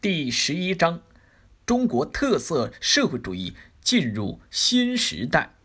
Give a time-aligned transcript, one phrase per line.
[0.00, 1.00] 第十一章：
[1.66, 5.56] 中国特色社会主义进入新时代。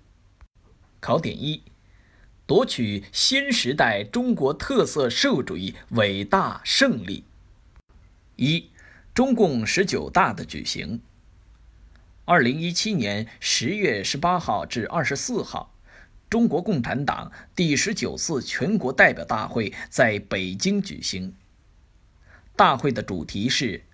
[0.99, 1.61] 考点一：
[2.47, 7.25] 夺取新时代中国特色社会主义伟大胜利。
[8.35, 8.71] 一、
[9.13, 10.99] 中共十九大的举行。
[12.25, 15.75] 二零一七年十月十八号至二十四号，
[16.27, 21.35] 中国共产党第十九次全国代表大会在北京举行。
[22.55, 23.83] 大会的主题是“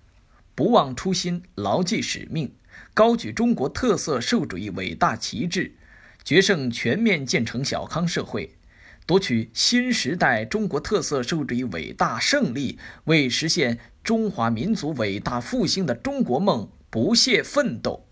[0.60, 2.52] 不忘初心，牢记使命，
[2.92, 5.74] 高举中国特色社会主义伟大旗帜，
[6.22, 8.58] 决胜全面建成小康社会，
[9.06, 18.06] 夺取新时代中国特色社会主义伟大胜利，为实现中华民族伟大复兴的中国梦不懈奋斗。”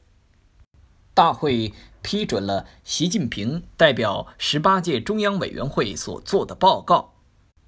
[1.13, 7.13] 大会批准了习近平代表十八届中央委员会所做的报告。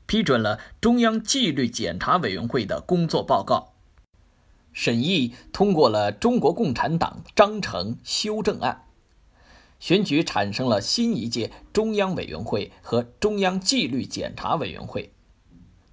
[0.06, 3.69] 批准了中央纪律检查委员会的工作报告，
[4.72, 8.84] 审议通过了中国共产党章程修正案，
[9.78, 15.12] 选举产生了新一届中央委员会和中央纪律检查委员会。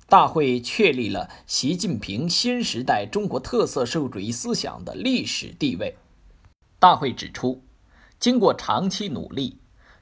[0.09, 5.97] 大会确立了习近平新时代中国特色社会主义思想的历史地位。
[6.79, 7.61] 大会指出，
[8.17, 9.57] 经过长期努力，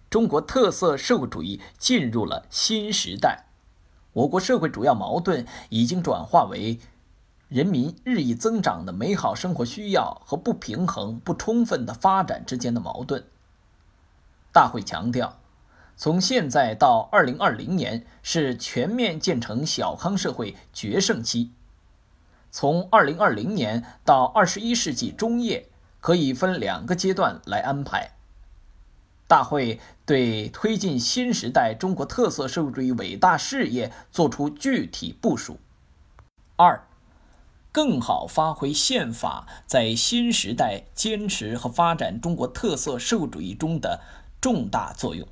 [0.09, 3.45] 中国特色社会主义进入了新时代。
[4.13, 6.79] 我国社会主要矛盾已经转化为
[7.47, 13.23] 人民日益增长的美好生活需要和不平衡不充分的发展之间的矛盾。
[14.51, 15.39] 大会强调，
[15.95, 21.51] 从现在到二零二零年是全面建成小康社会决胜期，
[22.49, 28.11] 从二零二零年到二十一世纪中叶可以分两个阶段来安排。
[29.27, 35.59] 大会对推进新时代中国特色社会主义伟大事业作出具体部署。
[36.55, 36.87] 二，
[37.75, 43.99] 更好发挥宪法在新时代坚持和发展中国特色社会主义中的
[44.39, 45.27] 重大作用。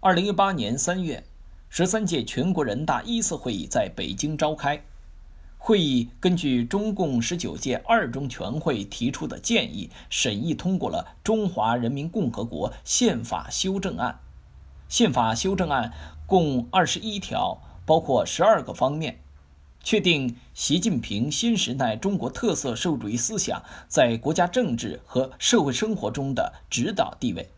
[0.00, 1.24] 二零一八年三月，
[1.70, 4.84] 十三届全国人大一次会议在北京召开。
[5.56, 14.12] 会议根据中共十九届二中全会提出的建议，审议通过了《中华人民共和国宪法修正案》。
[14.86, 15.94] 宪法修正案
[16.26, 19.22] 共二十一条，包括十二个方面，
[19.82, 27.48] 确定习近平新时代中国特色社会主义思想在国家政治和社会生活中的指导地位。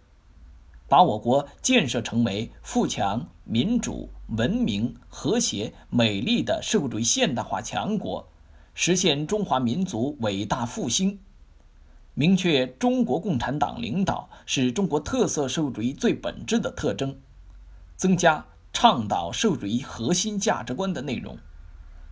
[0.88, 8.28] 把我国建设成为富强、民主、文明、和谐、美丽的社会主义现代化强国，
[8.74, 11.20] 实现中华民族伟大复兴。
[12.14, 17.16] 明确中国共产党领导是中国特色社会主义最本质的特征，
[17.96, 21.38] 增加倡导社会主义核心价值观的内容，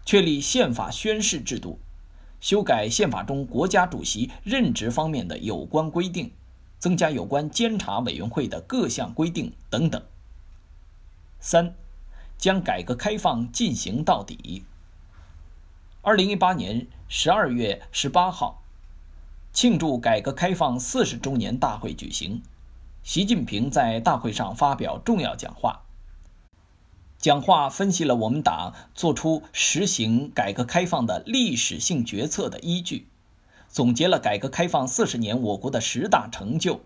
[0.09, 1.79] 确立宪法宣誓制度，
[2.41, 6.33] 修改宪法中国家主席任职方面的有关规定。
[6.79, 10.03] 增加有关监察委员会的各项规定等等。
[11.41, 11.75] 三，
[12.39, 14.65] 将改革开放进行到底。
[16.01, 18.63] 二零一八年十二月十八号，
[19.53, 22.43] 庆祝改革开放四十周年大会举行，
[23.03, 25.83] 习近平在大会上发表重要讲话。
[27.19, 33.09] 讲话分析了我们党作出实行改革开放的历史性决策的依据。
[33.67, 36.81] 总结了改革开放四十年我国的十大成就，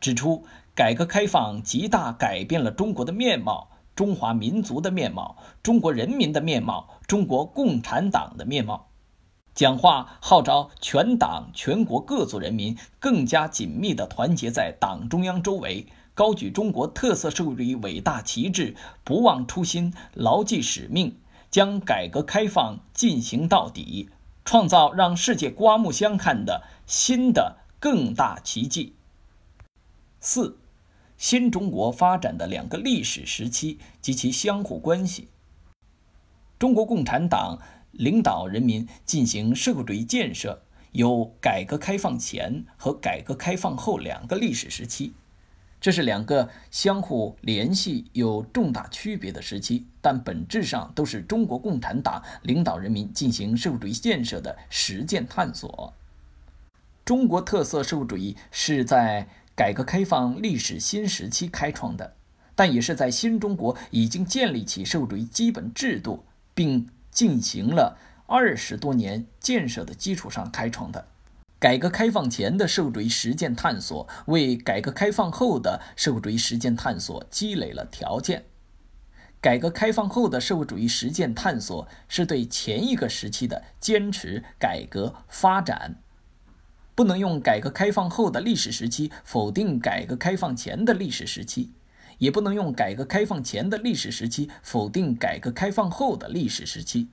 [0.00, 8.88] 指出改革开放极大改变了中国的面貌、中华民族的面貌、中国人民的面貌、中国共产党的面貌。
[9.54, 15.86] 讲话号召全党全国各族人民更加紧密地团结在党中央周围，
[16.22, 21.16] 高举中国特色社会主义伟大旗帜，不忘初心，牢记使命，
[21.50, 24.08] 将改革开放进行到底。
[24.44, 28.94] 创造让世界刮目相看的新的更大奇迹。
[30.20, 30.58] 四，
[31.18, 35.26] 新中国发展的两个历史时期及其相互关系。
[36.56, 37.58] 中国共产党
[37.90, 45.14] 领导人民进行社会主义建设，有改革开放前和改革开放后两个历史时期。
[45.82, 55.92] 这是两个相互联系、有重大区别的时期，但本质上都是中国共产党领导人民进行社会主义建设的实践探索。
[57.04, 59.26] 中国特色社会主义是在
[59.56, 62.14] 改革开放历史新时期开创的，
[62.54, 66.24] 但也是在新中国已经建立起社会主义基本制度
[66.54, 71.08] 并进行了二十多年建设的基础上开创的。
[71.62, 78.46] 改革开放前的社会主义实践探索，为改革开放后的社会主义实践探索积累了条件。
[79.40, 86.00] 改革开放后的社会主义实践探索是对前一个时期的坚持改革发展，
[86.96, 91.70] 不能用改革开放后的历史时期否定改革开放前的历史时期，
[92.18, 97.06] 也不能用改革开放前的历史时期否定改革开放后的历史时期。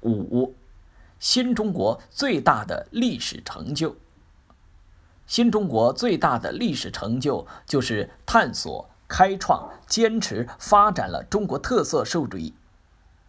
[0.00, 0.54] 五，
[1.22, 3.94] 新中国最大的历史成就。
[5.24, 12.52] 新中国最大的历史成就就是探索、开创、坚持、发展了中国特色社会主义，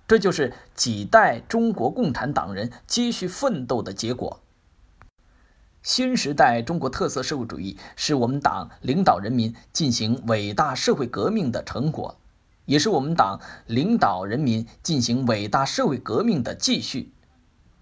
[0.07, 4.41] 这就是几代中国共产党人继续奋斗的结果。
[5.83, 12.17] 新时代中国特色社会主义是我们党领导人民进行伟大社会革命的成果，
[12.65, 17.12] 也是我们党领导人民进行伟大社会革命的继续，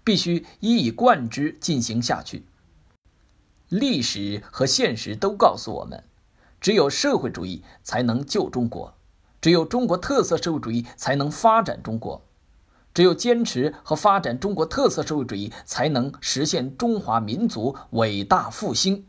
[0.04, 2.44] 必须一以贯之进行下去。
[3.68, 6.04] 历史和现实都告诉我们，
[6.60, 8.94] 只有社会主义才能救中国，
[9.40, 12.22] 只有中国特色社会主义才能发展中国，
[12.92, 19.06] 只有坚持和发展中国特色社会主义，才能实现中华民族伟大复兴。